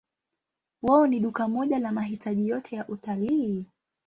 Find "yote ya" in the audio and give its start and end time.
2.47-2.87